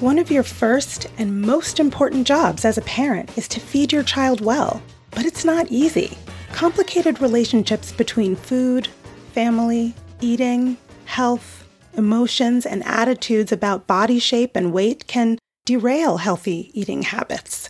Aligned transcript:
One 0.00 0.18
of 0.18 0.30
your 0.30 0.44
first 0.44 1.08
and 1.18 1.42
most 1.42 1.78
important 1.78 2.26
jobs 2.26 2.64
as 2.64 2.78
a 2.78 2.82
parent 2.82 3.36
is 3.36 3.46
to 3.48 3.60
feed 3.60 3.92
your 3.92 4.02
child 4.02 4.40
well, 4.40 4.82
but 5.10 5.26
it's 5.26 5.44
not 5.44 5.70
easy. 5.70 6.16
Complicated 6.54 7.20
relationships 7.20 7.92
between 7.92 8.34
food, 8.34 8.88
family, 9.34 9.94
eating, 10.22 10.78
health, 11.04 11.68
emotions, 11.98 12.64
and 12.64 12.82
attitudes 12.86 13.52
about 13.52 13.86
body 13.86 14.18
shape 14.18 14.56
and 14.56 14.72
weight 14.72 15.06
can 15.06 15.36
derail 15.66 16.16
healthy 16.16 16.70
eating 16.72 17.02
habits. 17.02 17.68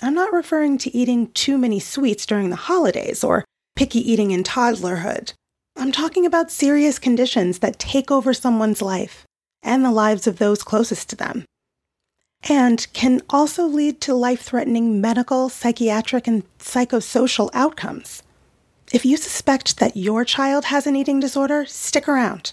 I'm 0.00 0.14
not 0.14 0.32
referring 0.32 0.78
to 0.78 0.96
eating 0.96 1.32
too 1.32 1.58
many 1.58 1.80
sweets 1.80 2.24
during 2.24 2.50
the 2.50 2.66
holidays 2.70 3.24
or 3.24 3.44
picky 3.74 3.98
eating 3.98 4.30
in 4.30 4.44
toddlerhood. 4.44 5.32
I'm 5.76 5.90
talking 5.90 6.24
about 6.24 6.52
serious 6.52 7.00
conditions 7.00 7.58
that 7.58 7.80
take 7.80 8.12
over 8.12 8.32
someone's 8.32 8.80
life 8.80 9.24
and 9.62 9.84
the 9.84 9.90
lives 9.90 10.26
of 10.26 10.38
those 10.38 10.62
closest 10.62 11.10
to 11.10 11.16
them, 11.16 11.44
and 12.48 12.86
can 12.92 13.20
also 13.30 13.64
lead 13.64 14.00
to 14.00 14.14
life 14.14 14.42
threatening 14.42 15.00
medical, 15.00 15.48
psychiatric, 15.48 16.26
and 16.26 16.44
psychosocial 16.58 17.50
outcomes. 17.52 18.22
If 18.92 19.04
you 19.04 19.16
suspect 19.16 19.78
that 19.78 19.96
your 19.96 20.24
child 20.24 20.66
has 20.66 20.86
an 20.86 20.96
eating 20.96 21.20
disorder, 21.20 21.66
stick 21.66 22.08
around. 22.08 22.52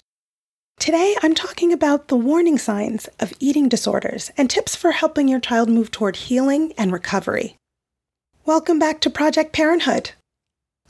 Today, 0.78 1.16
I'm 1.22 1.34
talking 1.34 1.72
about 1.72 2.08
the 2.08 2.16
warning 2.16 2.58
signs 2.58 3.08
of 3.18 3.32
eating 3.40 3.68
disorders 3.68 4.30
and 4.36 4.50
tips 4.50 4.76
for 4.76 4.90
helping 4.90 5.26
your 5.28 5.40
child 5.40 5.70
move 5.70 5.90
toward 5.90 6.16
healing 6.16 6.74
and 6.76 6.92
recovery. 6.92 7.56
Welcome 8.44 8.78
back 8.78 9.00
to 9.00 9.10
Project 9.10 9.54
Parenthood. 9.54 10.10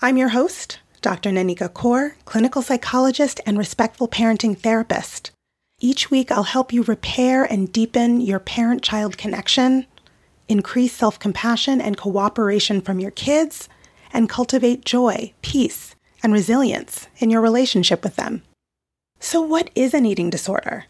I'm 0.02 0.16
your 0.16 0.30
host, 0.30 0.80
Dr. 1.00 1.30
Nanika 1.30 1.72
Coor, 1.72 2.16
clinical 2.24 2.62
psychologist 2.62 3.40
and 3.46 3.56
respectful 3.56 4.08
parenting 4.08 4.58
therapist. 4.58 5.30
Each 5.78 6.10
week, 6.10 6.30
I'll 6.30 6.44
help 6.44 6.72
you 6.72 6.82
repair 6.84 7.44
and 7.44 7.70
deepen 7.70 8.22
your 8.22 8.38
parent 8.38 8.82
child 8.82 9.18
connection, 9.18 9.86
increase 10.48 10.94
self 10.94 11.18
compassion 11.18 11.82
and 11.82 11.98
cooperation 11.98 12.80
from 12.80 12.98
your 12.98 13.10
kids, 13.10 13.68
and 14.10 14.28
cultivate 14.28 14.86
joy, 14.86 15.34
peace, 15.42 15.94
and 16.22 16.32
resilience 16.32 17.08
in 17.18 17.28
your 17.28 17.42
relationship 17.42 18.02
with 18.02 18.16
them. 18.16 18.42
So, 19.20 19.42
what 19.42 19.68
is 19.74 19.92
an 19.92 20.06
eating 20.06 20.30
disorder? 20.30 20.86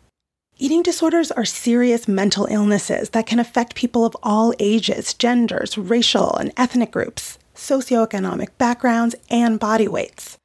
Eating 0.57 0.83
disorders 0.83 1.33
are 1.33 1.45
serious 1.45 2.07
mental 2.07 2.47
illnesses 2.47 3.11
that 3.11 3.27
can 3.27 3.41
affect 3.41 3.75
people 3.75 4.05
of 4.05 4.17
all 4.23 4.55
ages, 4.61 5.15
genders, 5.15 5.77
racial 5.77 6.35
and 6.37 6.53
ethnic 6.57 6.93
groups, 6.93 7.39
socioeconomic 7.57 8.49
backgrounds, 8.57 9.17
and 9.29 9.59
body 9.59 9.89
weights. 9.89 10.39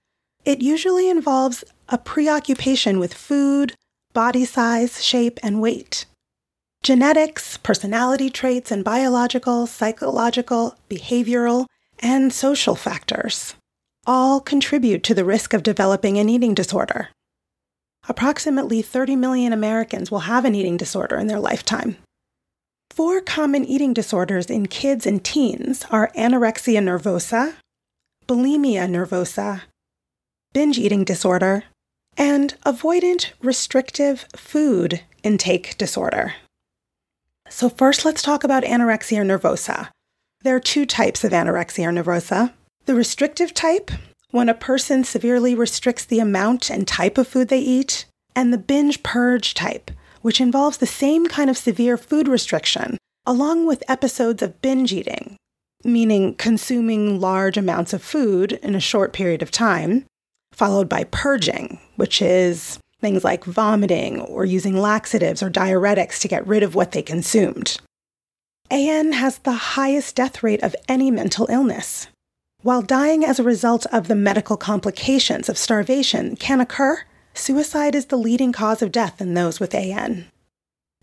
It 0.44 0.62
usually 0.62 1.10
involves 1.10 1.64
a 1.88 1.98
preoccupation 2.00 3.00
with 3.00 3.14
food, 3.14 3.76
body 4.14 4.46
size, 4.46 5.04
shape, 5.04 5.40
and 5.44 5.62
weight. 5.62 6.06
Genetics, 6.84 7.58
personality 7.58 8.30
traits, 8.30 8.72
and 8.72 8.84
biological, 8.84 9.68
psychological, 9.68 10.76
behavioral, 10.90 11.68
and 12.00 12.34
social 12.34 12.76
factors 12.76 13.56
all 14.08 14.40
contribute 14.40 15.04
to 15.04 15.14
the 15.14 15.26
risk 15.26 15.54
of 15.54 15.64
developing 15.64 16.18
an 16.18 16.28
eating 16.28 16.56
disorder. 16.56 17.10
Approximately 18.10 18.82
30 18.82 19.16
million 19.16 19.54
Americans 19.54 20.10
will 20.10 20.22
have 20.22 20.44
an 20.44 20.56
eating 20.56 20.76
disorder 20.76 21.18
in 21.18 21.28
their 21.28 21.40
lifetime. 21.40 21.98
Four 22.90 23.22
common 23.22 23.64
eating 23.64 23.94
disorders 23.94 24.48
in 24.48 24.66
kids 24.68 25.06
and 25.06 25.24
teens 25.24 25.86
are 25.92 26.12
anorexia 26.18 26.82
nervosa, 26.82 27.54
bulimia 28.28 28.90
nervosa, 28.90 29.62
binge 30.52 30.78
eating 30.78 31.04
disorder, 31.04 31.66
and 32.18 32.56
avoidant 32.66 33.32
restrictive 33.42 34.26
food 34.36 35.02
intake 35.24 35.78
disorder. 35.78 36.36
So, 37.50 37.70
first, 37.70 38.06
let's 38.06 38.22
talk 38.22 38.44
about 38.44 38.64
anorexia 38.64 39.26
nervosa. 39.26 39.90
There 40.44 40.56
are 40.56 40.60
two 40.60 40.86
types 40.86 41.24
of 41.24 41.32
anorexia 41.32 41.92
nervosa. 41.92 42.54
The 42.86 42.96
restrictive 42.96 43.54
type, 43.54 43.92
when 44.32 44.50
a 44.50 44.54
person 44.54 45.04
severely 45.04 45.54
restricts 45.54 46.06
the 46.06 46.20
amount 46.20 46.70
and 46.70 46.88
type 46.88 47.18
of 47.18 47.28
food 47.28 47.50
they 47.50 47.60
eat, 47.60 48.06
and 48.36 48.54
the 48.54 48.58
binge 48.58 49.04
purge 49.04 49.54
type, 49.54 49.92
which 50.22 50.42
involves 50.42 50.78
the 50.78 50.88
same 50.88 51.28
kind 51.28 51.50
of 51.50 51.58
severe 51.58 51.98
food 51.98 52.28
restriction, 52.28 52.98
along 53.26 53.68
with 53.68 53.84
episodes 53.88 54.42
of 54.42 54.62
binge 54.62 54.94
eating, 54.94 55.36
meaning 55.84 56.34
consuming 56.36 57.20
large 57.20 57.58
amounts 57.58 57.94
of 57.94 58.02
food 58.02 58.54
in 58.64 58.76
a 58.76 58.80
short 58.80 59.14
period 59.14 59.42
of 59.42 59.52
time, 59.52 60.06
followed 60.52 60.90
by 60.90 61.04
purging, 61.06 61.80
which 61.96 62.22
is 62.22 62.80
things 63.00 63.24
like 63.24 63.44
vomiting 63.46 64.22
or 64.22 64.46
using 64.46 64.78
laxatives 64.78 65.42
or 65.42 65.50
diuretics 65.50 66.20
to 66.20 66.28
get 66.28 66.46
rid 66.46 66.64
of 66.64 66.76
what 66.76 66.92
they 66.92 67.02
consumed. 67.02 67.80
AN 68.70 69.14
has 69.14 69.40
the 69.40 69.52
highest 69.52 70.16
death 70.16 70.44
rate 70.44 70.64
of 70.64 70.76
any 70.88 71.12
mental 71.12 71.48
illness. 71.50 72.08
While 72.62 72.84
dying 72.84 73.26
as 73.26 73.40
a 73.40 73.44
result 73.44 73.86
of 73.88 74.08
the 74.08 74.16
medical 74.16 74.56
complications 74.56 75.50
of 75.50 75.58
starvation 75.58 76.36
can 76.36 76.62
occur, 76.62 77.04
suicide 77.34 77.96
is 77.96 78.06
the 78.06 78.18
leading 78.18 78.52
cause 78.52 78.82
of 78.82 78.92
death 78.92 79.20
in 79.20 79.34
those 79.34 79.60
with 79.60 79.74
AN. 79.74 80.28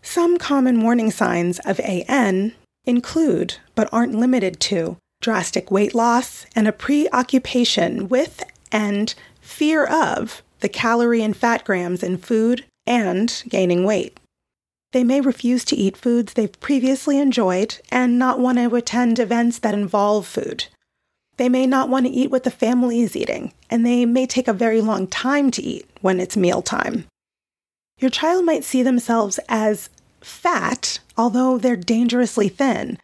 Some 0.01 0.37
common 0.37 0.81
warning 0.81 1.11
signs 1.11 1.59
of 1.59 1.79
AN 1.81 2.53
include, 2.85 3.57
but 3.75 3.89
aren't 3.91 4.15
limited 4.15 4.59
to, 4.61 4.97
drastic 5.21 5.69
weight 5.69 5.93
loss 5.93 6.45
and 6.55 6.67
a 6.67 6.71
preoccupation 6.71 8.07
with 8.07 8.41
and 8.71 9.13
fear 9.49 9.85
of 9.85 10.41
the 10.59 10.69
calorie 10.69 11.23
and 11.23 11.35
fat 11.35 11.65
grams 11.65 12.03
in 12.03 12.17
food 12.17 12.65
and 12.85 13.43
gaining 13.49 13.83
weight. 13.83 14.17
They 14.91 15.03
may 15.03 15.21
refuse 15.21 15.65
to 15.65 15.75
eat 15.75 15.97
foods 15.97 16.33
they've 16.33 16.59
previously 16.59 17.19
enjoyed 17.19 17.77
and 17.91 18.17
not 18.17 18.39
want 18.39 18.57
to 18.57 18.75
attend 18.75 19.19
events 19.19 19.59
that 19.59 19.73
involve 19.73 20.25
food. 20.25 20.65
They 21.37 21.49
may 21.49 21.65
not 21.65 21.89
want 21.89 22.05
to 22.05 22.11
eat 22.11 22.31
what 22.31 22.43
the 22.43 22.51
family 22.51 23.01
is 23.01 23.15
eating, 23.15 23.53
and 23.69 23.85
they 23.85 24.05
may 24.05 24.25
take 24.25 24.47
a 24.47 24.53
very 24.53 24.81
long 24.81 25.07
time 25.07 25.51
to 25.51 25.61
eat 25.61 25.87
when 26.01 26.19
it's 26.19 26.35
mealtime. 26.35 27.05
Your 27.99 28.09
child 28.09 28.45
might 28.45 28.63
see 28.63 28.83
themselves 28.83 29.39
as 29.47 29.89
fat, 30.21 30.99
although 31.17 31.57
they're 31.57 31.75
dangerously 31.75 32.49
thin, 32.49 32.97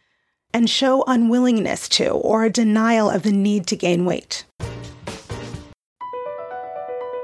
and 0.52 0.68
show 0.68 1.04
unwillingness 1.06 1.88
to 1.90 2.10
or 2.10 2.44
a 2.44 2.50
denial 2.50 3.10
of 3.10 3.22
the 3.22 3.32
need 3.32 3.66
to 3.68 3.76
gain 3.76 4.04
weight. 4.04 4.44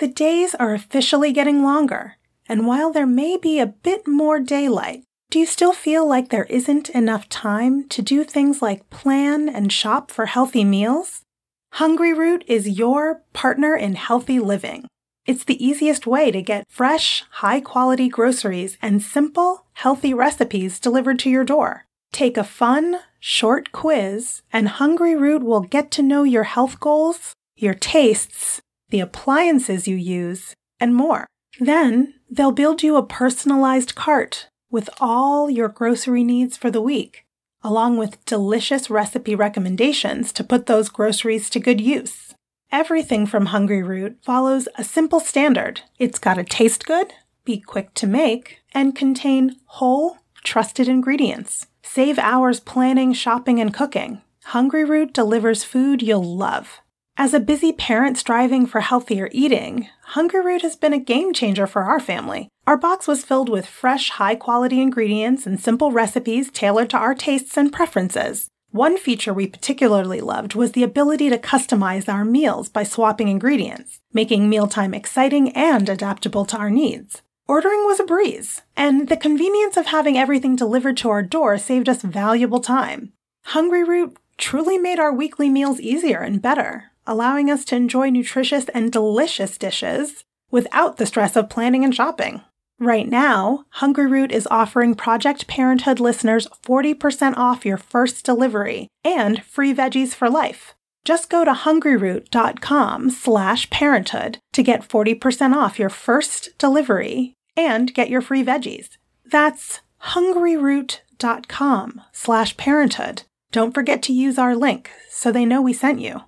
The 0.00 0.08
days 0.08 0.54
are 0.54 0.72
officially 0.72 1.30
getting 1.30 1.62
longer, 1.62 2.16
and 2.48 2.66
while 2.66 2.90
there 2.90 3.06
may 3.06 3.36
be 3.36 3.60
a 3.60 3.66
bit 3.66 4.08
more 4.08 4.40
daylight, 4.40 5.04
do 5.30 5.38
you 5.38 5.44
still 5.44 5.74
feel 5.74 6.08
like 6.08 6.30
there 6.30 6.44
isn't 6.46 6.88
enough 6.88 7.28
time 7.28 7.86
to 7.90 8.00
do 8.00 8.24
things 8.24 8.62
like 8.62 8.88
plan 8.88 9.46
and 9.46 9.70
shop 9.70 10.10
for 10.10 10.24
healthy 10.24 10.64
meals? 10.64 11.20
Hungryroot 11.74 12.44
is 12.46 12.78
your 12.78 13.24
partner 13.34 13.76
in 13.76 13.94
healthy 13.94 14.40
living. 14.40 14.86
It's 15.26 15.44
the 15.44 15.62
easiest 15.62 16.06
way 16.06 16.30
to 16.30 16.40
get 16.40 16.64
fresh, 16.70 17.22
high 17.32 17.60
quality 17.60 18.08
groceries 18.08 18.78
and 18.80 19.02
simple, 19.02 19.66
healthy 19.74 20.14
recipes 20.14 20.80
delivered 20.80 21.18
to 21.18 21.30
your 21.30 21.44
door. 21.44 21.84
Take 22.10 22.38
a 22.38 22.42
fun, 22.42 23.00
short 23.18 23.70
quiz, 23.70 24.40
and 24.50 24.66
Hungryroot 24.66 25.42
will 25.42 25.60
get 25.60 25.90
to 25.90 26.02
know 26.02 26.22
your 26.22 26.44
health 26.44 26.80
goals, 26.80 27.34
your 27.54 27.74
tastes, 27.74 28.62
the 28.90 29.00
appliances 29.00 29.88
you 29.88 29.96
use, 29.96 30.54
and 30.78 30.94
more. 30.94 31.26
Then 31.58 32.14
they'll 32.30 32.52
build 32.52 32.82
you 32.82 32.96
a 32.96 33.06
personalized 33.06 33.94
cart 33.94 34.48
with 34.70 34.88
all 35.00 35.50
your 35.50 35.68
grocery 35.68 36.22
needs 36.22 36.56
for 36.56 36.70
the 36.70 36.80
week, 36.80 37.24
along 37.62 37.96
with 37.96 38.24
delicious 38.24 38.88
recipe 38.88 39.34
recommendations 39.34 40.32
to 40.32 40.44
put 40.44 40.66
those 40.66 40.88
groceries 40.88 41.50
to 41.50 41.60
good 41.60 41.80
use. 41.80 42.34
Everything 42.72 43.26
from 43.26 43.48
Hungryroot 43.48 44.22
follows 44.22 44.68
a 44.76 44.84
simple 44.84 45.18
standard. 45.18 45.82
It's 45.98 46.20
got 46.20 46.34
to 46.34 46.44
taste 46.44 46.86
good, 46.86 47.12
be 47.44 47.58
quick 47.58 47.94
to 47.94 48.06
make, 48.06 48.60
and 48.72 48.94
contain 48.94 49.56
whole, 49.64 50.18
trusted 50.44 50.88
ingredients. 50.88 51.66
Save 51.82 52.18
hours 52.18 52.60
planning, 52.60 53.12
shopping, 53.12 53.60
and 53.60 53.74
cooking. 53.74 54.22
Hungryroot 54.46 55.12
delivers 55.12 55.64
food 55.64 56.00
you'll 56.00 56.36
love. 56.36 56.80
As 57.16 57.34
a 57.34 57.40
busy 57.40 57.72
parent 57.72 58.16
striving 58.16 58.66
for 58.66 58.80
healthier 58.80 59.28
eating, 59.30 59.88
Hungryroot 60.14 60.62
has 60.62 60.74
been 60.74 60.94
a 60.94 60.98
game 60.98 61.34
changer 61.34 61.66
for 61.66 61.82
our 61.82 62.00
family. 62.00 62.48
Our 62.66 62.78
box 62.78 63.06
was 63.06 63.24
filled 63.24 63.48
with 63.48 63.66
fresh, 63.66 64.10
high 64.10 64.36
quality 64.36 64.80
ingredients 64.80 65.46
and 65.46 65.60
simple 65.60 65.92
recipes 65.92 66.50
tailored 66.50 66.88
to 66.90 66.96
our 66.96 67.14
tastes 67.14 67.56
and 67.58 67.72
preferences. 67.72 68.48
One 68.70 68.96
feature 68.96 69.34
we 69.34 69.48
particularly 69.48 70.20
loved 70.20 70.54
was 70.54 70.72
the 70.72 70.84
ability 70.84 71.28
to 71.28 71.38
customize 71.38 72.08
our 72.08 72.24
meals 72.24 72.68
by 72.68 72.84
swapping 72.84 73.28
ingredients, 73.28 73.98
making 74.12 74.48
mealtime 74.48 74.94
exciting 74.94 75.50
and 75.56 75.88
adaptable 75.88 76.44
to 76.46 76.56
our 76.56 76.70
needs. 76.70 77.22
Ordering 77.48 77.84
was 77.84 77.98
a 77.98 78.04
breeze, 78.04 78.62
and 78.76 79.08
the 79.08 79.16
convenience 79.16 79.76
of 79.76 79.86
having 79.86 80.16
everything 80.16 80.54
delivered 80.54 80.96
to 80.98 81.10
our 81.10 81.22
door 81.22 81.58
saved 81.58 81.88
us 81.88 82.02
valuable 82.02 82.60
time. 82.60 83.12
Hungryroot 83.48 84.16
truly 84.38 84.78
made 84.78 85.00
our 85.00 85.12
weekly 85.12 85.48
meals 85.48 85.80
easier 85.80 86.20
and 86.20 86.40
better, 86.40 86.89
allowing 87.10 87.50
us 87.50 87.64
to 87.66 87.74
enjoy 87.74 88.08
nutritious 88.08 88.68
and 88.68 88.92
delicious 88.92 89.58
dishes 89.58 90.24
without 90.50 90.96
the 90.96 91.06
stress 91.06 91.34
of 91.34 91.50
planning 91.50 91.82
and 91.82 91.92
shopping. 91.94 92.42
Right 92.78 93.08
now, 93.08 93.64
Hungryroot 93.80 94.30
is 94.30 94.48
offering 94.50 94.94
Project 94.94 95.48
Parenthood 95.48 95.98
listeners 95.98 96.46
40% 96.64 97.36
off 97.36 97.66
your 97.66 97.76
first 97.76 98.24
delivery 98.24 98.86
and 99.04 99.42
free 99.42 99.74
veggies 99.74 100.14
for 100.14 100.30
life. 100.30 100.74
Just 101.04 101.28
go 101.28 101.44
to 101.44 101.52
hungryroot.com 101.52 103.10
slash 103.10 103.68
parenthood 103.70 104.38
to 104.52 104.62
get 104.62 104.88
40% 104.88 105.54
off 105.54 105.78
your 105.80 105.90
first 105.90 106.56
delivery 106.58 107.34
and 107.56 107.92
get 107.92 108.08
your 108.08 108.20
free 108.20 108.44
veggies. 108.44 108.90
That's 109.26 109.80
hungryroot.com 110.04 112.00
slash 112.12 112.56
parenthood. 112.56 113.22
Don't 113.50 113.74
forget 113.74 114.02
to 114.04 114.12
use 114.12 114.38
our 114.38 114.54
link 114.54 114.90
so 115.10 115.32
they 115.32 115.44
know 115.44 115.60
we 115.60 115.72
sent 115.72 116.00
you. 116.00 116.22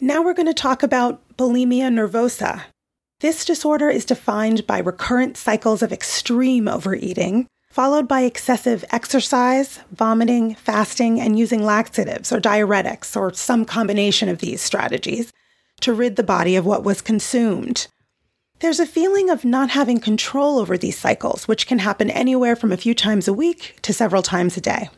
Now 0.00 0.22
we're 0.22 0.34
going 0.34 0.44
to 0.44 0.52
talk 0.52 0.82
about 0.82 1.22
bulimia 1.38 1.88
nervosa. 1.88 2.64
This 3.20 3.46
disorder 3.46 3.88
is 3.88 4.04
defined 4.04 4.66
by 4.66 4.78
recurrent 4.78 5.38
cycles 5.38 5.82
of 5.82 5.90
extreme 5.90 6.68
overeating, 6.68 7.46
followed 7.70 8.06
by 8.06 8.20
excessive 8.20 8.84
exercise, 8.90 9.80
vomiting, 9.90 10.54
fasting, 10.54 11.18
and 11.18 11.38
using 11.38 11.64
laxatives 11.64 12.30
or 12.30 12.42
diuretics 12.42 13.16
or 13.16 13.32
some 13.32 13.64
combination 13.64 14.28
of 14.28 14.40
these 14.40 14.60
strategies 14.60 15.32
to 15.80 15.94
rid 15.94 16.16
the 16.16 16.22
body 16.22 16.56
of 16.56 16.66
what 16.66 16.84
was 16.84 17.00
consumed. 17.00 17.86
There's 18.58 18.80
a 18.80 18.84
feeling 18.84 19.30
of 19.30 19.46
not 19.46 19.70
having 19.70 19.98
control 19.98 20.58
over 20.58 20.76
these 20.76 20.98
cycles, 20.98 21.48
which 21.48 21.66
can 21.66 21.78
happen 21.78 22.10
anywhere 22.10 22.54
from 22.54 22.70
a 22.70 22.76
few 22.76 22.94
times 22.94 23.28
a 23.28 23.32
week 23.32 23.78
to 23.80 23.94
several 23.94 24.22
times 24.22 24.58
a 24.58 24.60
day. 24.60 24.90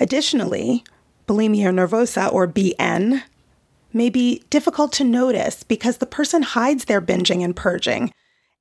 Additionally, 0.00 0.82
bulimia 1.28 1.74
nervosa, 1.74 2.32
or 2.32 2.48
BN, 2.48 3.22
may 3.94 4.10
be 4.10 4.44
difficult 4.50 4.92
to 4.92 5.04
notice 5.04 5.62
because 5.62 5.98
the 5.98 6.06
person 6.06 6.42
hides 6.42 6.84
their 6.86 7.00
binging 7.00 7.44
and 7.44 7.54
purging 7.54 8.12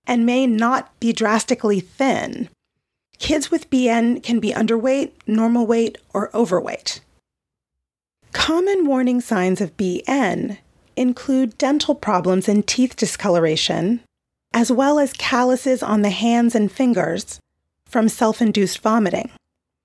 and 0.05 0.25
may 0.25 0.45
not 0.45 0.97
be 0.99 1.13
drastically 1.13 1.79
thin. 1.79 2.49
Kids 3.19 3.49
with 3.49 3.69
BN 3.69 4.21
can 4.21 4.39
be 4.39 4.51
underweight, 4.51 5.11
normal 5.25 5.65
weight, 5.65 5.97
or 6.13 6.29
overweight. 6.35 6.99
Common 8.33 8.85
warning 8.85 9.21
signs 9.21 9.61
of 9.61 9.77
BN 9.77 10.57
include 10.95 11.57
dental 11.57 11.95
problems 11.95 12.49
and 12.49 12.67
teeth 12.67 12.95
discoloration, 12.95 14.01
as 14.53 14.71
well 14.71 14.99
as 14.99 15.13
calluses 15.13 15.81
on 15.81 16.01
the 16.01 16.09
hands 16.09 16.55
and 16.55 16.71
fingers 16.71 17.39
from 17.87 18.09
self 18.09 18.41
induced 18.41 18.79
vomiting. 18.79 19.31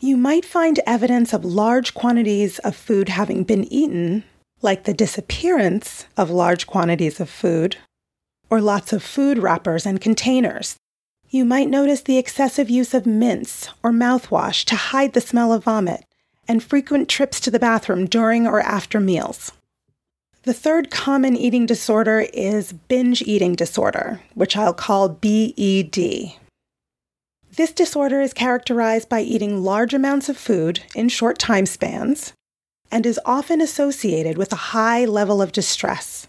You 0.01 0.17
might 0.17 0.45
find 0.45 0.81
evidence 0.87 1.33
of 1.33 1.45
large 1.45 1.93
quantities 1.93 2.59
of 2.61 2.75
food 2.75 3.09
having 3.09 3.45
been 3.45 3.65
eaten, 3.73 4.25
like 4.63 4.85
the 4.85 4.95
disappearance 4.95 6.07
of 6.17 6.31
large 6.31 6.67
quantities 6.67 7.21
of 7.21 7.31
food, 7.31 7.77
or 8.51 8.61
lots 8.61 8.93
of 8.93 9.03
food 9.03 9.39
wrappers 9.39 9.87
and 9.87 10.01
containers. 10.01 10.77
You 11.31 11.45
might 11.45 11.69
notice 11.69 12.01
the 12.01 12.19
excessive 12.19 12.71
use 12.71 12.95
of 12.95 13.07
mints 13.07 13.69
or 13.83 13.93
mouthwash 13.93 14.65
to 14.65 14.77
hide 14.77 15.13
the 15.13 15.21
smell 15.21 15.53
of 15.53 15.65
vomit, 15.65 16.05
and 16.49 16.63
frequent 16.63 17.09
trips 17.09 17.39
to 17.41 17.51
the 17.51 17.59
bathroom 17.59 18.07
during 18.07 18.47
or 18.47 18.61
after 18.61 18.99
meals. 18.99 19.53
The 20.45 20.55
third 20.55 20.91
common 20.91 21.37
eating 21.37 21.67
disorder 21.67 22.27
is 22.33 22.73
binge 22.73 23.21
eating 23.23 23.55
disorder, 23.55 24.23
which 24.35 24.57
I'll 24.57 24.73
call 24.73 25.11
BED. 25.11 26.33
This 27.57 27.73
disorder 27.73 28.23
is 28.23 28.33
characterized 28.33 29.09
by 29.11 29.21
eating 29.21 29.63
large 29.63 29.93
amounts 29.93 30.29
of 30.29 30.39
food 30.39 30.81
in 30.95 31.11
short 31.11 31.39
time 31.39 31.67
spans 31.67 32.33
and 32.91 33.05
is 33.05 33.21
often 33.25 33.61
associated 33.61 34.39
with 34.39 34.53
a 34.53 34.73
high 34.73 35.05
level 35.05 35.41
of 35.43 35.53
distress. 35.53 36.27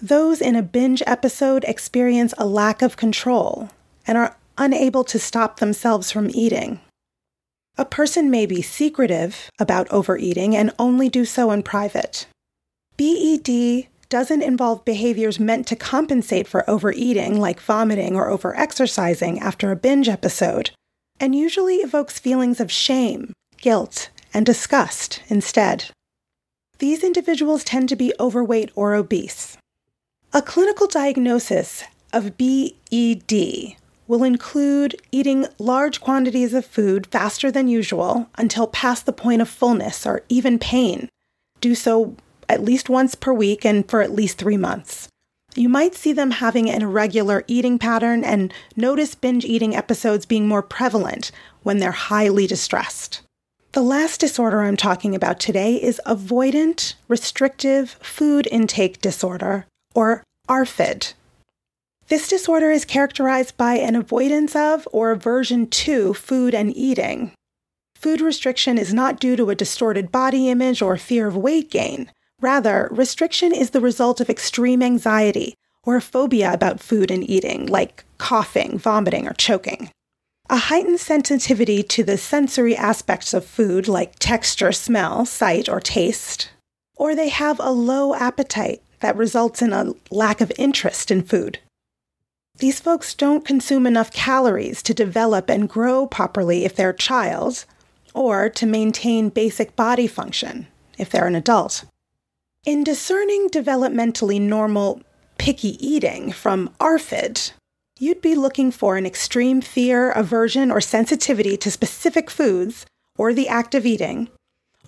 Those 0.00 0.40
in 0.40 0.56
a 0.56 0.62
binge 0.62 1.02
episode 1.06 1.64
experience 1.64 2.34
a 2.38 2.46
lack 2.46 2.82
of 2.82 2.96
control 2.96 3.70
and 4.06 4.18
are 4.18 4.36
unable 4.58 5.04
to 5.04 5.18
stop 5.18 5.58
themselves 5.58 6.10
from 6.10 6.30
eating. 6.32 6.80
A 7.78 7.84
person 7.84 8.30
may 8.30 8.46
be 8.46 8.62
secretive 8.62 9.50
about 9.58 9.90
overeating 9.90 10.56
and 10.56 10.72
only 10.78 11.08
do 11.08 11.24
so 11.24 11.50
in 11.50 11.62
private. 11.62 12.26
BED 12.96 13.88
doesn't 14.08 14.42
involve 14.42 14.84
behaviors 14.84 15.40
meant 15.40 15.66
to 15.66 15.76
compensate 15.76 16.46
for 16.48 16.68
overeating, 16.70 17.38
like 17.38 17.60
vomiting 17.60 18.16
or 18.16 18.30
overexercising 18.30 19.40
after 19.40 19.70
a 19.70 19.76
binge 19.76 20.08
episode, 20.08 20.70
and 21.20 21.34
usually 21.34 21.76
evokes 21.76 22.18
feelings 22.18 22.60
of 22.60 22.70
shame, 22.70 23.32
guilt, 23.58 24.10
and 24.36 24.44
disgust 24.44 25.22
instead. 25.28 25.86
These 26.78 27.02
individuals 27.02 27.64
tend 27.64 27.88
to 27.88 27.96
be 27.96 28.12
overweight 28.20 28.70
or 28.74 28.94
obese. 28.94 29.56
A 30.34 30.42
clinical 30.42 30.86
diagnosis 30.86 31.84
of 32.12 32.36
BED 32.36 33.76
will 34.06 34.22
include 34.22 34.94
eating 35.10 35.46
large 35.58 36.02
quantities 36.02 36.52
of 36.52 36.66
food 36.66 37.06
faster 37.06 37.50
than 37.50 37.66
usual 37.66 38.28
until 38.36 38.66
past 38.66 39.06
the 39.06 39.12
point 39.14 39.40
of 39.40 39.48
fullness 39.48 40.04
or 40.04 40.22
even 40.28 40.58
pain. 40.58 41.08
Do 41.62 41.74
so 41.74 42.14
at 42.46 42.62
least 42.62 42.90
once 42.90 43.14
per 43.14 43.32
week 43.32 43.64
and 43.64 43.88
for 43.88 44.02
at 44.02 44.12
least 44.12 44.36
three 44.36 44.58
months. 44.58 45.08
You 45.54 45.70
might 45.70 45.94
see 45.94 46.12
them 46.12 46.32
having 46.32 46.68
an 46.68 46.82
irregular 46.82 47.42
eating 47.46 47.78
pattern 47.78 48.22
and 48.22 48.52
notice 48.76 49.14
binge 49.14 49.46
eating 49.46 49.74
episodes 49.74 50.26
being 50.26 50.46
more 50.46 50.62
prevalent 50.62 51.32
when 51.62 51.78
they're 51.78 51.90
highly 51.92 52.46
distressed. 52.46 53.22
The 53.76 53.82
last 53.82 54.20
disorder 54.20 54.62
I'm 54.62 54.78
talking 54.78 55.14
about 55.14 55.38
today 55.38 55.74
is 55.74 56.00
avoidant 56.06 56.94
restrictive 57.08 57.98
food 58.00 58.48
intake 58.50 59.02
disorder, 59.02 59.66
or 59.94 60.22
ARFID. 60.48 61.12
This 62.08 62.26
disorder 62.26 62.70
is 62.70 62.86
characterized 62.86 63.54
by 63.58 63.74
an 63.74 63.94
avoidance 63.94 64.56
of 64.56 64.88
or 64.92 65.10
aversion 65.10 65.66
to 65.66 66.14
food 66.14 66.54
and 66.54 66.74
eating. 66.74 67.32
Food 67.96 68.22
restriction 68.22 68.78
is 68.78 68.94
not 68.94 69.20
due 69.20 69.36
to 69.36 69.50
a 69.50 69.54
distorted 69.54 70.10
body 70.10 70.48
image 70.48 70.80
or 70.80 70.96
fear 70.96 71.26
of 71.26 71.36
weight 71.36 71.70
gain. 71.70 72.10
Rather, 72.40 72.88
restriction 72.90 73.54
is 73.54 73.72
the 73.72 73.80
result 73.82 74.22
of 74.22 74.30
extreme 74.30 74.82
anxiety 74.82 75.54
or 75.82 75.96
a 75.96 76.00
phobia 76.00 76.50
about 76.50 76.80
food 76.80 77.10
and 77.10 77.28
eating, 77.28 77.66
like 77.66 78.06
coughing, 78.16 78.78
vomiting, 78.78 79.28
or 79.28 79.34
choking. 79.34 79.90
A 80.48 80.56
heightened 80.56 81.00
sensitivity 81.00 81.82
to 81.82 82.04
the 82.04 82.16
sensory 82.16 82.76
aspects 82.76 83.34
of 83.34 83.44
food, 83.44 83.88
like 83.88 84.18
texture, 84.20 84.70
smell, 84.70 85.26
sight, 85.26 85.68
or 85.68 85.80
taste. 85.80 86.50
Or 86.96 87.14
they 87.14 87.30
have 87.30 87.58
a 87.58 87.72
low 87.72 88.14
appetite 88.14 88.80
that 89.00 89.16
results 89.16 89.60
in 89.60 89.72
a 89.72 89.92
lack 90.10 90.40
of 90.40 90.52
interest 90.56 91.10
in 91.10 91.22
food. 91.22 91.58
These 92.58 92.80
folks 92.80 93.12
don't 93.12 93.44
consume 93.44 93.86
enough 93.86 94.12
calories 94.12 94.82
to 94.84 94.94
develop 94.94 95.50
and 95.50 95.68
grow 95.68 96.06
properly 96.06 96.64
if 96.64 96.76
they're 96.76 96.90
a 96.90 96.96
child, 96.96 97.64
or 98.14 98.48
to 98.48 98.66
maintain 98.66 99.28
basic 99.28 99.76
body 99.76 100.06
function 100.06 100.68
if 100.96 101.10
they're 101.10 101.26
an 101.26 101.34
adult. 101.34 101.84
In 102.64 102.82
discerning 102.82 103.48
developmentally 103.48 104.40
normal 104.40 105.02
picky 105.38 105.76
eating 105.86 106.32
from 106.32 106.70
ARFID, 106.80 107.52
you'd 107.98 108.20
be 108.20 108.34
looking 108.34 108.70
for 108.70 108.96
an 108.96 109.06
extreme 109.06 109.60
fear, 109.60 110.10
aversion, 110.10 110.70
or 110.70 110.80
sensitivity 110.80 111.56
to 111.56 111.70
specific 111.70 112.30
foods 112.30 112.86
or 113.16 113.32
the 113.32 113.48
act 113.48 113.74
of 113.74 113.86
eating, 113.86 114.28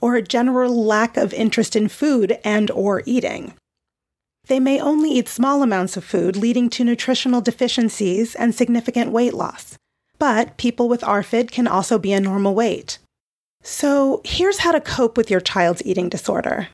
or 0.01 0.15
a 0.15 0.23
general 0.23 0.85
lack 0.85 1.17
of 1.17 1.33
interest 1.33 1.75
in 1.75 1.89
food 1.89 2.39
and 2.45 2.71
or 2.71 3.03
eating. 3.07 3.55
They 4.47 4.61
may 4.61 4.81
only 4.81 5.11
eat 5.11 5.29
small 5.29 5.63
amounts 5.63 5.97
of 5.97 6.05
food, 6.05 6.37
leading 6.37 6.71
to 6.71 6.85
nutritional 6.85 7.41
deficiencies 7.41 8.35
and 8.35 8.55
significant 8.55 9.13
weight 9.13 9.35
loss. 9.35 9.77
But 10.19 10.57
people 10.57 10.89
with 10.89 11.03
ARFID 11.03 11.51
can 11.51 11.67
also 11.67 11.99
be 11.99 12.13
a 12.13 12.21
normal 12.21 12.55
weight. 12.55 12.99
So, 13.63 14.23
here's 14.25 14.59
how 14.59 14.73
to 14.73 14.81
cope 14.81 15.17
with 15.17 15.31
your 15.31 15.41
child's 15.41 15.85
eating 15.85 16.09
disorder. 16.09 16.69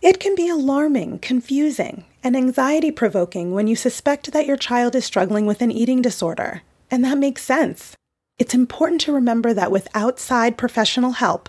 It 0.00 0.20
can 0.20 0.34
be 0.34 0.48
alarming, 0.48 1.18
confusing, 1.18 2.04
and 2.26 2.36
anxiety 2.36 2.90
provoking 2.90 3.52
when 3.52 3.68
you 3.68 3.76
suspect 3.76 4.32
that 4.32 4.46
your 4.46 4.56
child 4.56 4.96
is 4.96 5.04
struggling 5.04 5.46
with 5.46 5.62
an 5.62 5.70
eating 5.70 6.02
disorder, 6.02 6.60
and 6.90 7.04
that 7.04 7.16
makes 7.16 7.40
sense. 7.40 7.94
It's 8.36 8.52
important 8.52 9.00
to 9.02 9.12
remember 9.12 9.54
that 9.54 9.70
with 9.70 9.86
outside 9.94 10.58
professional 10.58 11.12
help, 11.12 11.48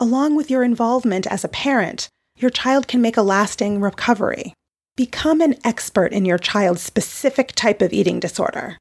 along 0.00 0.34
with 0.34 0.50
your 0.50 0.64
involvement 0.64 1.28
as 1.28 1.44
a 1.44 1.48
parent, 1.48 2.08
your 2.36 2.50
child 2.50 2.88
can 2.88 3.00
make 3.00 3.16
a 3.16 3.22
lasting 3.22 3.80
recovery. 3.80 4.52
Become 4.96 5.40
an 5.42 5.54
expert 5.62 6.12
in 6.12 6.24
your 6.24 6.38
child's 6.38 6.82
specific 6.82 7.52
type 7.52 7.80
of 7.80 7.92
eating 7.92 8.18
disorder. 8.18 8.78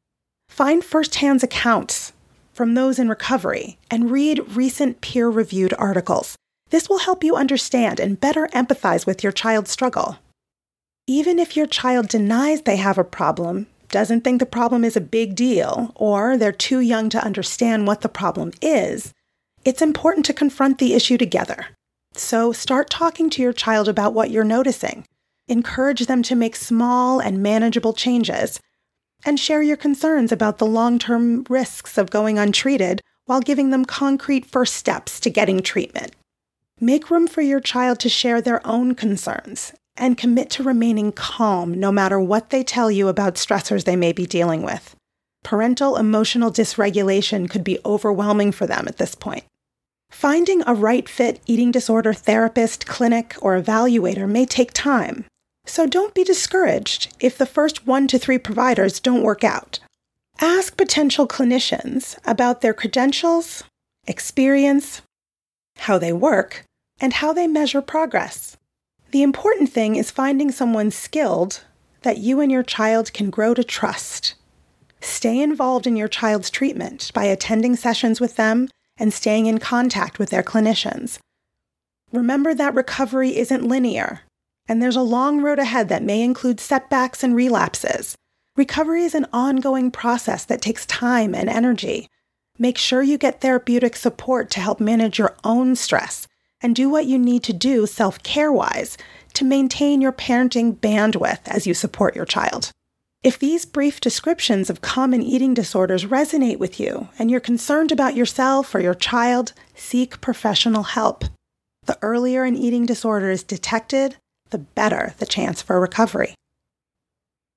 Find 0.50 0.84
firsthand 0.84 1.44
accounts 1.44 2.12
from 2.54 2.74
those 2.74 2.98
in 2.98 3.08
recovery 3.08 3.78
and 3.92 4.10
read 4.10 4.56
recent 4.58 5.02
peer 5.02 5.30
reviewed 5.30 5.76
articles. 5.78 6.36
This 6.72 6.90
will 6.90 7.06
help 7.06 7.24
you 7.24 7.36
understand 7.36 8.00
and 8.00 8.20
better 8.20 8.48
empathize 8.48 9.06
with 9.06 9.22
your 9.22 9.32
child's 9.32 9.70
struggle. 9.70 10.18
Even 11.08 11.38
if 11.38 11.56
your 11.56 11.68
child 11.68 12.08
denies 12.08 12.64
they 12.64 12.78
have 12.78 12.98
a 12.98 13.04
problem, 13.04 13.68
doesn't 13.90 14.22
think 14.22 14.40
the 14.40 14.46
problem 14.48 14.84
is 14.84 14.98
a 14.98 15.02
big 15.02 15.36
deal, 15.36 15.92
or 15.94 16.36
they're 16.36 16.52
too 16.52 16.80
young 16.80 17.10
to 17.10 17.24
understand 17.24 17.86
what 17.86 18.02
the 18.02 18.10
problem 18.10 18.52
is, 18.60 19.14
it's 19.64 19.84
important 19.84 20.26
to 20.26 20.34
confront 20.34 20.80
the 20.80 20.96
issue 20.96 21.16
together. 21.16 21.68
So 22.16 22.52
start 22.52 22.90
talking 22.90 23.30
to 23.30 23.42
your 23.44 23.54
child 23.54 23.88
about 23.88 24.16
what 24.16 24.32
you're 24.32 24.44
noticing. 24.44 25.06
Encourage 25.48 26.08
them 26.08 26.24
to 26.24 26.36
make 26.36 26.56
small 26.56 27.20
and 27.20 27.44
manageable 27.44 27.94
changes 27.94 28.60
and 29.24 29.40
share 29.40 29.62
your 29.62 29.78
concerns 29.78 30.32
about 30.32 30.58
the 30.58 30.66
long 30.66 30.98
term 30.98 31.46
risks 31.50 32.00
of 32.00 32.10
going 32.10 32.40
untreated 32.40 33.02
while 33.26 33.42
giving 33.42 33.70
them 33.70 33.86
concrete 33.86 34.48
first 34.48 34.74
steps 34.74 35.20
to 35.20 35.30
getting 35.30 35.62
treatment. 35.62 36.16
Make 36.80 37.12
room 37.12 37.28
for 37.28 37.42
your 37.42 37.60
child 37.60 38.00
to 38.00 38.10
share 38.10 38.42
their 38.42 38.66
own 38.66 38.96
concerns 38.96 39.72
and 39.98 40.18
commit 40.18 40.50
to 40.52 40.64
remaining 40.64 41.12
calm 41.12 41.74
no 41.74 41.92
matter 41.92 42.20
what 42.20 42.50
they 42.50 42.64
tell 42.64 42.92
you 42.92 43.08
about 43.08 43.36
stressors 43.36 43.86
they 43.86 43.96
may 43.96 44.12
be 44.12 44.26
dealing 44.26 44.62
with. 44.62 44.96
Parental 45.44 45.96
emotional 45.96 46.52
dysregulation 46.52 47.50
could 47.50 47.64
be 47.64 47.80
overwhelming 47.86 48.52
for 48.52 48.66
them 48.66 48.88
at 48.88 48.98
this 48.98 49.16
point. 49.16 49.44
Finding 50.10 50.64
a 50.66 50.74
right 50.74 51.08
fit 51.08 51.40
eating 51.46 51.72
disorder 51.72 52.14
therapist, 52.14 52.88
clinic, 52.88 53.36
or 53.42 53.60
evaluator 53.60 54.30
may 54.30 54.46
take 54.46 54.74
time, 54.74 55.26
so 55.66 55.86
don't 55.86 56.14
be 56.14 56.24
discouraged 56.24 57.14
if 57.20 57.38
the 57.38 57.46
first 57.46 57.86
one 57.86 58.08
to 58.08 58.18
three 58.18 58.38
providers 58.38 59.00
don't 59.00 59.24
work 59.24 59.44
out. 59.44 59.80
Ask 60.40 60.78
potential 60.78 61.28
clinicians 61.28 62.18
about 62.26 62.62
their 62.62 62.74
credentials, 62.74 63.64
experience, 64.08 65.02
how 65.78 65.98
they 65.98 66.14
work, 66.14 66.66
and 67.00 67.14
how 67.14 67.34
they 67.34 67.48
measure 67.48 67.82
progress. 67.82 68.58
The 69.16 69.24
important 69.24 69.70
thing 69.70 69.96
is 69.96 70.12
finding 70.12 70.52
someone 70.52 70.92
skilled 70.92 71.64
that 72.02 72.18
you 72.18 72.42
and 72.42 72.52
your 72.52 72.64
child 72.64 73.14
can 73.14 73.30
grow 73.30 73.54
to 73.54 73.64
trust. 73.64 74.36
Stay 75.00 75.42
involved 75.42 75.88
in 75.88 75.96
your 75.96 76.10
child's 76.10 76.50
treatment 76.50 77.12
by 77.14 77.24
attending 77.24 77.78
sessions 77.78 78.20
with 78.20 78.36
them 78.36 78.68
and 78.98 79.14
staying 79.14 79.46
in 79.46 79.60
contact 79.60 80.20
with 80.20 80.32
their 80.32 80.44
clinicians. 80.44 81.18
Remember 82.12 82.54
that 82.56 82.76
recovery 82.76 83.38
isn't 83.38 83.66
linear 83.66 84.24
and 84.68 84.82
there's 84.82 84.98
a 84.98 85.02
long 85.02 85.42
road 85.42 85.60
ahead 85.60 85.88
that 85.88 86.04
may 86.04 86.22
include 86.22 86.60
setbacks 86.60 87.24
and 87.24 87.38
relapses. 87.38 88.18
Recovery 88.58 89.04
is 89.04 89.16
an 89.16 89.28
ongoing 89.32 89.92
process 89.92 90.44
that 90.44 90.62
takes 90.62 90.86
time 90.88 91.34
and 91.34 91.48
energy. 91.48 92.10
Make 92.60 92.78
sure 92.78 93.02
you 93.02 93.18
get 93.18 93.40
therapeutic 93.40 93.96
support 93.96 94.50
to 94.52 94.60
help 94.60 94.82
manage 94.82 95.18
your 95.18 95.38
own 95.46 95.78
stress 95.78 96.28
and 96.66 96.76
do 96.76 96.90
what 96.90 97.06
you 97.06 97.20
need 97.20 97.44
to 97.44 97.54
do 97.54 97.86
self 97.86 98.24
care 98.24 98.52
wise 98.52 98.98
to 99.34 99.46
maintain 99.46 100.02
your 100.02 100.12
parenting 100.12 100.76
bandwidth 100.76 101.42
as 101.46 101.68
you 101.68 101.76
support 101.76 102.16
your 102.16 102.26
child. 102.26 102.72
If 103.22 103.38
these 103.38 103.66
brief 103.66 104.02
descriptions 104.02 104.72
of 104.72 104.82
common 104.82 105.22
eating 105.22 105.54
disorders 105.54 106.06
resonate 106.06 106.58
with 106.58 106.80
you 106.80 107.08
and 107.20 107.30
you're 107.30 107.40
concerned 107.40 107.92
about 107.92 108.16
yourself 108.16 108.74
or 108.74 108.80
your 108.80 108.96
child, 108.96 109.54
seek 109.76 110.22
professional 110.22 110.82
help. 110.82 111.26
The 111.86 112.00
earlier 112.02 112.44
an 112.44 112.56
eating 112.56 112.88
disorder 112.88 113.30
is 113.30 113.44
detected, 113.44 114.18
the 114.50 114.58
better 114.58 115.14
the 115.20 115.28
chance 115.28 115.62
for 115.62 115.80
recovery. 115.80 116.34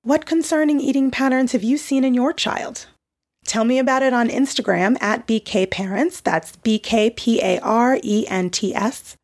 What 0.02 0.26
concerning 0.26 0.80
eating 0.80 1.10
patterns 1.10 1.52
have 1.52 1.62
you 1.62 1.78
seen 1.78 2.04
in 2.04 2.12
your 2.12 2.34
child? 2.34 2.88
Tell 3.48 3.64
me 3.64 3.78
about 3.78 4.02
it 4.02 4.12
on 4.12 4.28
Instagram 4.28 4.98
at 5.00 5.26
BKParents. 5.26 6.22
That's 6.22 6.54
B 6.56 6.78
K 6.78 7.08
P 7.08 7.40
A 7.40 7.58
R 7.60 7.98
E 8.02 8.26
N 8.28 8.50
T 8.50 8.74
S. 8.74 9.16